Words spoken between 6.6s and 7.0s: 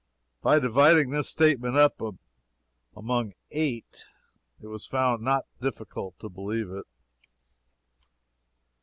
it.